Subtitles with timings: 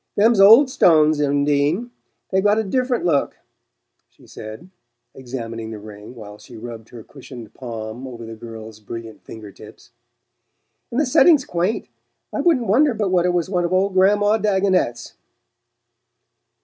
[0.15, 1.91] "Them's old stones, Undine
[2.31, 3.37] they've got a different look,"
[4.09, 4.71] she said,
[5.13, 9.91] examining the ring while she rubbed her cushioned palm over the girl's brilliant finger tips.
[10.89, 11.87] "And the setting's quaint
[12.33, 15.13] I wouldn't wonder but what it was one of old Gran'ma Dagonet's."